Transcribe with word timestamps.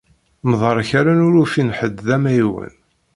Mderkalen 0.49 1.19
ur 1.27 1.35
ufin 1.43 1.69
ḥedd 1.77 1.97
d 2.07 2.09
amɛiwen. 2.15 2.73